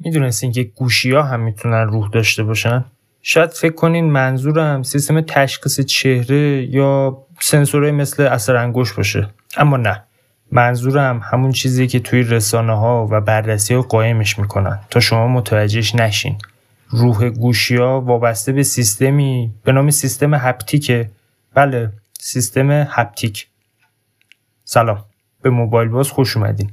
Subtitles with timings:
[0.00, 2.84] می‌دونستین که گوشی ها هم می‌تونن روح داشته باشن؟
[3.22, 9.28] شاید فکر کنین منظورم سیستم تشخیص چهره یا سنسورهای مثل اثر انگشت باشه.
[9.56, 10.02] اما نه.
[10.52, 14.78] منظورم همون چیزی که توی رسانه ها و بررسی ها قایمش می‌کنن.
[14.90, 16.38] تا شما متوجهش نشین.
[16.88, 21.10] روح گوشی ها وابسته به سیستمی به نام سیستم هپتیکه.
[21.54, 23.46] بله سیستم هپتیک.
[24.64, 25.04] سلام.
[25.42, 26.70] به موبایل باز خوش اومدین.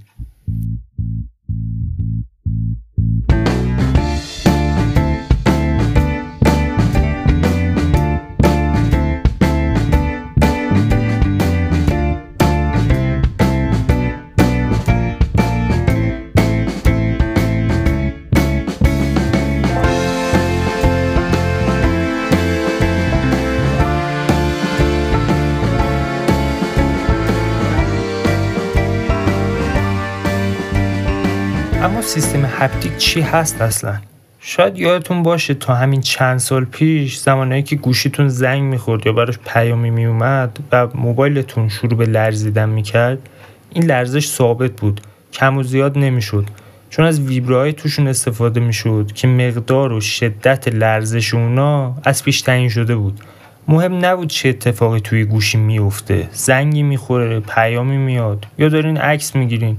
[32.07, 33.97] سیستم هپتیک چی هست اصلا؟
[34.39, 39.39] شاید یادتون باشه تا همین چند سال پیش زمانهایی که گوشیتون زنگ می‌خورد یا براش
[39.45, 43.29] پیامی میومد و موبایلتون شروع به لرزیدن می‌کرد
[43.73, 45.01] این لرزش ثابت بود.
[45.33, 46.45] کم و زیاد نمی‌شد.
[46.89, 52.69] چون از ویبرهای توشون استفاده می‌شد که مقدار و شدت لرزش اونا از پیش تعیین
[52.69, 53.19] شده بود.
[53.67, 59.77] مهم نبود چه اتفاقی توی گوشی میفته زنگی می‌خوره پیامی میاد یا دارین عکس می‌گیرین.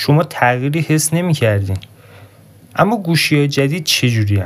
[0.00, 1.76] شما تغییری حس نمی‌کردین.
[2.76, 4.42] اما گوشی های جدید چجوری؟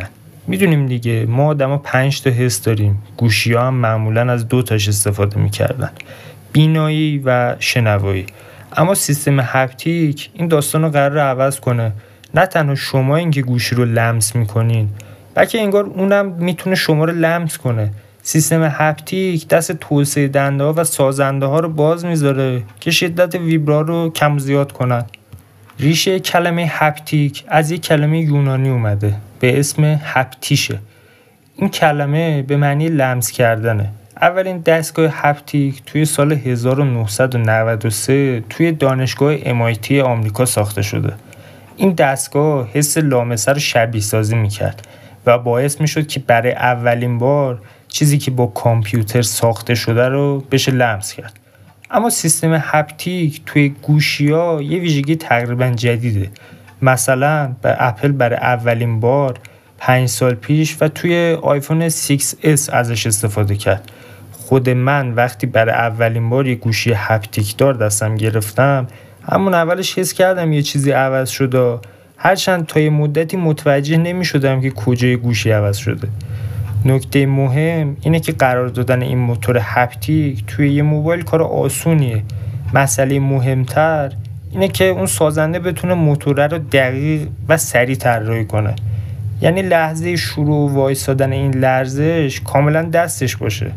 [0.46, 3.02] می‌دونیم دیگه ما آدما پنج تا حس داریم.
[3.16, 5.90] گوشی ها هم معمولا از دو تاش استفاده می‌کردن.
[6.52, 8.26] بینایی و شنوایی.
[8.76, 11.92] اما سیستم هپتیک این داستان رو قرار عوض کنه.
[12.34, 14.88] نه تنها شما اینکه گوشی رو لمس می‌کنین
[15.34, 17.90] بلکه انگار اونم می‌تونه شما رو لمس کنه.
[18.22, 23.80] سیستم هپتیک دست توسعه دنده ها و سازنده ها رو باز می‌ذاره که شدت ویبرا
[23.80, 25.04] رو کم زیاد کنن.
[25.78, 29.14] ریشه کلمه هپتیک از یک کلمه یونانی اومده.
[29.40, 30.78] به اسم هپتیشه.
[31.56, 33.88] این کلمه به معنی لمس کردنه.
[34.20, 41.12] اولین دستگاه هپتیک توی سال 1993 توی دانشگاه MIT آمریکا ساخته شده.
[41.76, 44.88] این دستگاه حس لامسه رو شبیه سازی می‌کرد
[45.26, 50.72] و باعث می‌شد که برای اولین بار چیزی که با کامپیوتر ساخته شده رو بشه
[50.72, 51.38] لمس کرد.
[51.94, 56.30] اما سیستم هپتیک توی گوشی ها یه ویژگی تقریبا جدیده.
[56.82, 59.38] مثلا به اپل برای اولین بار
[59.78, 63.90] پنج سال پیش و توی آیفون 6s ازش استفاده کرد.
[64.32, 68.86] خود من وقتی برای اولین بار یه گوشی هپتیک دار دستم گرفتم
[69.32, 71.78] همون اولش حس کردم یه چیزی عوض شده
[72.16, 76.08] هرچند تا یه مدتی متوجه نمی شدم که کجای گوشی عوض شده.
[76.84, 82.22] نکته مهم اینه که قرار دادن این موتور هپتیک توی یه موبایل کار آسونیه.
[82.74, 84.12] مسئله مهمتر
[84.50, 88.74] اینه که اون سازنده بتونه موتوره رو دقیق و سریع طراحی کنه.
[89.40, 93.72] یعنی لحظه شروع و وایسادن این لرزش کاملا دستش باشه.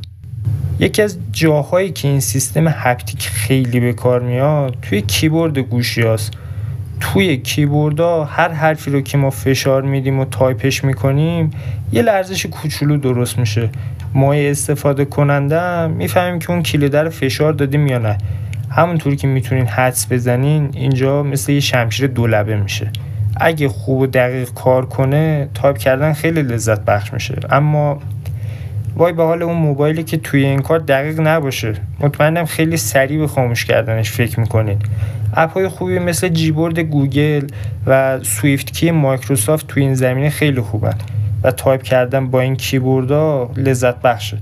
[0.80, 6.32] یکی از جاهایی که این سیستم haptic خیلی به کار میاد توی کیبورد گوشی هست.
[7.00, 11.52] توی کیبوردها هر حرفی رو که ما فشار میدیم و تایپش می‌کنیم
[11.92, 13.70] یه لرزش کوچولو درست میشه.
[14.14, 18.18] ما استفاده کننده می‌فهمیم که اون کلیده رو فشار دادیم یا نه.
[18.70, 22.92] همونطوری که می‌تونین حدس بزنین اینجا مثل یه شمشیر دولبه میشه.
[23.38, 27.36] اگه خوب و دقیق کار کنه تایپ کردن خیلی لذت بخش میشه.
[27.50, 28.00] اما
[28.96, 31.74] وای به حال اون موبایلی که توی این کار دقیق نباشه.
[32.00, 34.82] مطمئنم خیلی سریع به خاموش کردنش فکر می‌کنید.
[35.34, 37.48] اپ های خوبی مثل Gboard گوگل
[37.88, 40.96] و SwiftKey مایکروسافت توی این زمینه خیلی خوبن.
[41.44, 44.38] و تایپ کردن با این کیبوردها لذت بخشه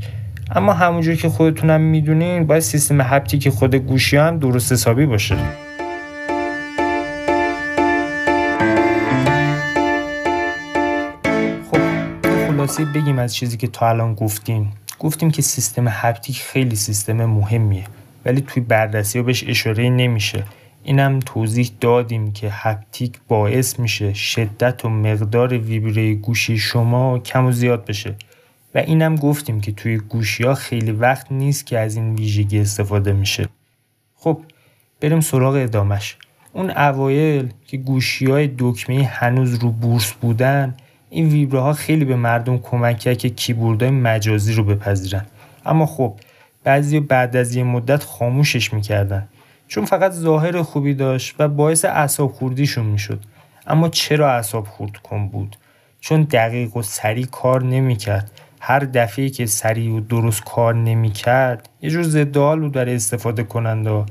[0.55, 5.35] اما همونجور که خودتونم می‌دونین باید سیستم haptic خود گوشی هم درست حسابی باشه.
[12.63, 14.71] خلاصه‌ای بگیم از چیزی که تا الان گفتیم.
[14.99, 17.83] گفتیم که سیستم haptic خیلی سیستم مهمیه
[18.25, 20.43] ولی توی بررسی ها بهش اشاره نمیشه.
[20.83, 27.51] اینم توضیح دادیم که haptic باعث میشه شدت و مقدار ویبره گوشی شما کم و
[27.51, 28.15] زیاد بشه.
[28.75, 33.13] و اینم گفتیم که توی گوشی ها خیلی وقت نیست که از این ویژگی استفاده
[33.13, 33.47] میشه.
[34.15, 34.41] خب
[35.01, 36.17] بریم سراغ ادامش
[36.53, 40.75] اون اوایل که گوشی های دکمه هنوز رو بورس بودن
[41.13, 45.25] این ویبره ها خیلی به مردم کمک کرد که کیبوردهای مجازی رو بپذیرن.
[45.65, 46.13] اما خب
[46.63, 49.27] بعضی بعد از یه مدت خاموشش می‌کردن.
[49.67, 53.19] چون فقط ظاهر خوبی داشت و باعث اعصاب خوردیشون می‌شد.
[53.67, 55.57] اما چرا اعصاب خورد کن بود؟
[55.99, 58.31] چون دقیق و سریع کار نمی‌کرد.
[58.59, 64.03] هر دفعه که سریع و درست کار نمی‌کرد یه جور ضد بود برای استفاده کننده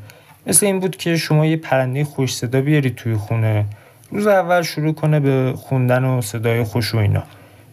[0.46, 3.66] مثل این بود که شما یه پرنده خوش صدا بیاری توی خونه.
[4.12, 7.22] روز اول شروع کنه به خوندن و صدای خوش و اینا.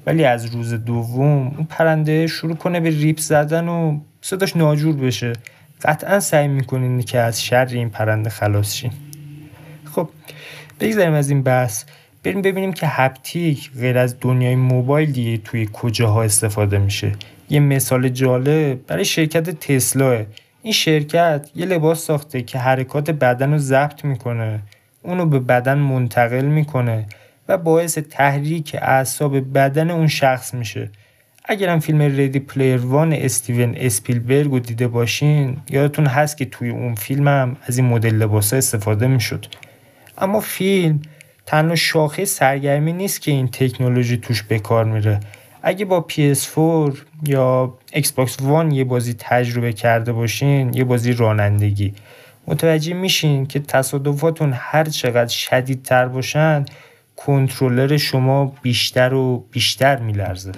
[0.05, 5.33] ولی از روز دوم اون پرنده شروع کنه به ریپ زدن و صداش ناجور بشه.
[5.81, 8.91] قطعا سعی می‌کنین که از شر این پرنده خلاص شین.
[9.91, 10.09] خب
[10.79, 11.83] بگذاریم از این بحث.
[12.23, 17.11] بریم ببینیم که haptic غیر از دنیای موبایل دیگه توی کجاها استفاده میشه.
[17.49, 20.25] یه مثال جالب برای شرکت تسلا
[20.61, 24.59] این شرکت یه لباس ساخته که حرکات بدن رو ضبط می‌کنه.
[25.03, 27.05] اونو به بدن منتقل می‌کنه
[27.47, 30.89] و باعث تحریک اعصاب بدن اون شخص میشه.
[31.45, 36.95] اگرم فیلم Ready Player One استیون اسپیلبرگ رو دیده باشین یادتون هست که توی اون
[36.95, 39.45] فیلم هم از این مدل لباس استفاده می‌شد.
[40.17, 41.01] اما فیلم
[41.45, 45.19] تنها شاخه سرگرمی نیست که این تکنولوژی توش به کار میره.
[45.63, 46.97] اگه با PS4
[47.27, 51.93] یا Xbox One یه بازی تجربه کرده باشین یه بازی رانندگی.
[52.47, 56.65] متوجه میشین که تصادفاتون هر چقدر شدیدتر باشن
[57.15, 60.51] کنترلر شما بیشتر و بیشتر میلرزه.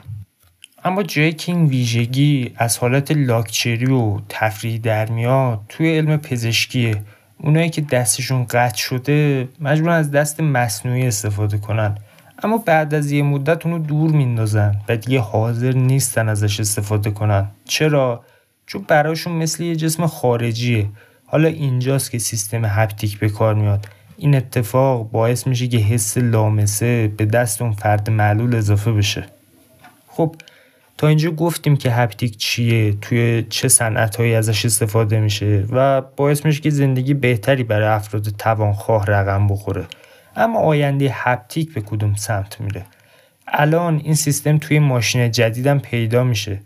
[0.84, 6.96] اما جایی که این ویژگی از حالت لاکچری و تفریح در میاد توی علم پزشکیه.
[7.38, 11.98] اونایی که دستشون قطع شده مجبور از دست مصنوعی استفاده کنن.
[12.44, 17.48] اما بعد از یه مدت اونو دور میندازن و دیگه حاضر نیستن ازش استفاده کنن.
[17.66, 18.24] چرا؟
[18.66, 20.90] چون براشون مثل یه جسم خارجیه.
[21.32, 23.88] حالا اینجاست که سیستم هپتیک به کار میاد.
[24.18, 29.26] این اتفاق باعث میشه که حس لامسه به دست اون فرد معلول اضافه بشه.
[30.08, 30.36] خب
[30.98, 36.62] تا اینجا گفتیم که هپتیک چیه توی چه صنعتهایی ازش استفاده میشه و باعث میشه
[36.62, 39.86] که زندگی بهتری برای افراد توانخواه رقم بخوره.
[40.36, 42.86] اما آینده haptic به کدوم سمت میره؟
[43.48, 46.60] الان این سیستم توی ماشین جدیدم پیدا میشه.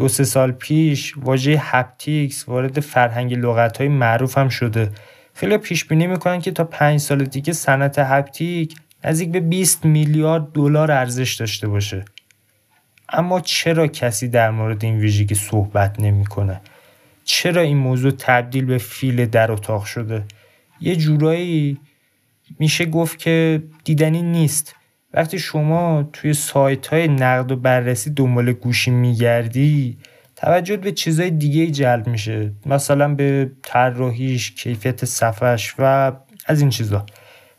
[0.00, 4.90] دو سه سال پیش واژه haptics وارد فرهنگ لغت های معروف هم شده.
[5.34, 8.74] خیلی پیش بینی می‌کنن که تا پنج سال دیگه صنعت haptic
[9.04, 12.04] نزدیک به 20 میلیارد دلار ارزش داشته باشه.
[13.08, 16.60] اما چرا کسی در مورد این ویژگی صحبت نمی‌کنه؟
[17.24, 20.24] چرا این موضوع تبدیل به فیل در اتاق شده؟
[20.80, 21.78] یه جورایی
[22.58, 24.74] میشه گفت که دیدنی نیست.
[25.14, 29.98] وقتی شما توی سایت های نقد و بررسی دنبال گوشی میگردی
[30.36, 32.52] توجه به چیزای دیگه جلب میشه.
[32.66, 36.12] مثلا به طراحیش کیفیت صفحش و
[36.46, 37.06] از این چیزا.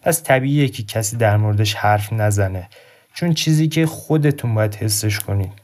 [0.01, 2.69] پس طبیعیه که کسی در موردش حرف نزنه.
[3.13, 5.60] چون چیزی که خودتون باید حسش کنید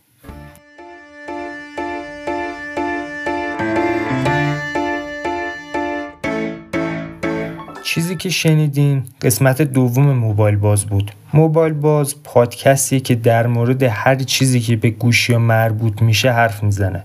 [8.18, 11.12] که شنیدین قسمت دوم موبایل باز بود.
[11.34, 16.64] موبایل باز پادکستی که در مورد هر چیزی که به گوشی یا مربوط میشه حرف
[16.64, 17.04] می‌زنه.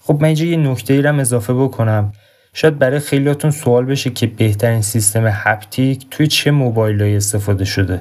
[0.00, 2.12] خب من اینجا یه نکته ای اضافه بکنم.
[2.54, 8.00] شاید برای خیلیاتون سوال بشه که بهترین سیستم هپتیک توی چه موبایل استفاده شده.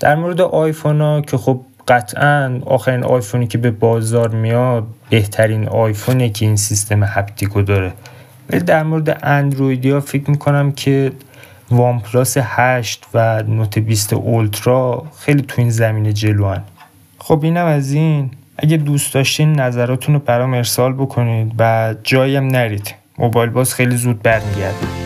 [0.00, 6.28] در مورد آیفون ها که خب قطعا آخرین آیفونی که به بازار میاد بهترین آیفونه
[6.28, 7.92] که این سیستم هپتیکو داره.
[8.50, 11.12] ولی در مورد اندرویدی ها فکر می‌کنم که
[11.70, 16.62] وان پلاس 8 و نوت 20 اولترا خیلی تو این زمینه جلوان.
[17.18, 18.30] خب اینم از این.
[18.56, 21.52] اگه دوست داشتین نظراتون رو برام ارسال بکنید.
[21.58, 22.94] و جایم نرید.
[23.18, 24.97] موبایل باز خیلی زود برمیگرده.